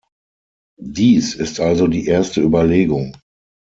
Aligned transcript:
Dies 0.81 1.35
ist 1.35 1.59
also 1.59 1.85
die 1.85 2.07
erste 2.07 2.41
Überlegung. 2.41 3.13